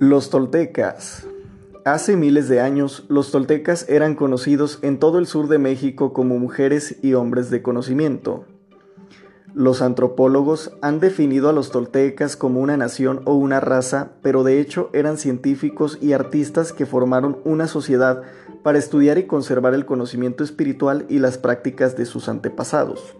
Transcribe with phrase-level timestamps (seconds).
[0.00, 1.24] Los toltecas.
[1.84, 6.36] Hace miles de años, los toltecas eran conocidos en todo el sur de México como
[6.36, 8.44] mujeres y hombres de conocimiento.
[9.54, 14.58] Los antropólogos han definido a los toltecas como una nación o una raza, pero de
[14.58, 18.22] hecho eran científicos y artistas que formaron una sociedad
[18.64, 23.14] para estudiar y conservar el conocimiento espiritual y las prácticas de sus antepasados.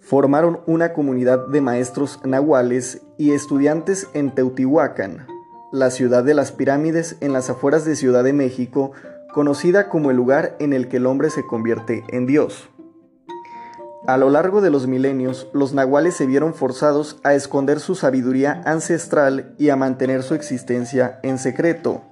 [0.00, 5.26] Formaron una comunidad de maestros nahuales y estudiantes en Teotihuacán,
[5.72, 8.92] la ciudad de las pirámides en las afueras de Ciudad de México,
[9.32, 12.68] conocida como el lugar en el que el hombre se convierte en Dios.
[14.06, 18.62] A lo largo de los milenios, los nahuales se vieron forzados a esconder su sabiduría
[18.64, 22.02] ancestral y a mantener su existencia en secreto.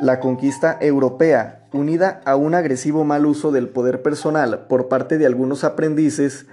[0.00, 5.26] La conquista europea, unida a un agresivo mal uso del poder personal por parte de
[5.26, 6.46] algunos aprendices,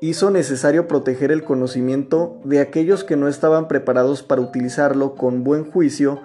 [0.00, 5.70] hizo necesario proteger el conocimiento de aquellos que no estaban preparados para utilizarlo con buen
[5.70, 6.20] juicio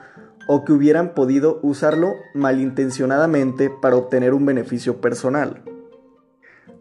[0.47, 5.63] o que hubieran podido usarlo malintencionadamente para obtener un beneficio personal.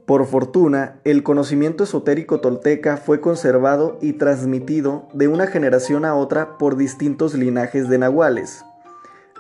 [0.07, 6.59] Por fortuna, el conocimiento esotérico tolteca fue conservado y transmitido de una generación a otra
[6.59, 8.65] por distintos linajes de nahuales.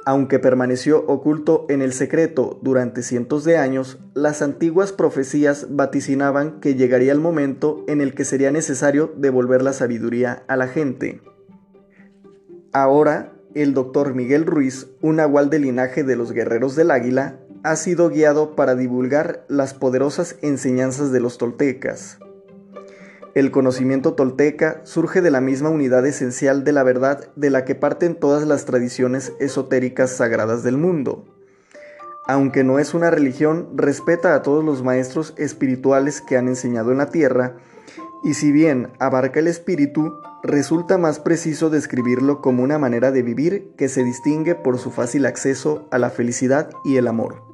[0.04, 6.74] Aunque permaneció oculto en el secreto durante cientos de años, las antiguas profecías vaticinaban que
[6.74, 11.20] llegaría el momento en el que sería necesario devolver la sabiduría a la gente.
[12.72, 17.76] Ahora, el doctor Miguel Ruiz, un nahual del linaje de los guerreros del águila, ha
[17.76, 22.18] sido guiado para divulgar las poderosas enseñanzas de los toltecas.
[23.34, 27.74] El conocimiento tolteca surge de la misma unidad esencial de la verdad de la que
[27.74, 31.24] parten todas las tradiciones esotéricas sagradas del mundo.
[32.26, 36.98] Aunque no es una religión, respeta a todos los maestros espirituales que han enseñado en
[36.98, 37.56] la tierra,
[38.22, 43.72] y si bien abarca el espíritu, resulta más preciso describirlo como una manera de vivir
[43.76, 47.51] que se distingue por su fácil acceso a la felicidad y el amor.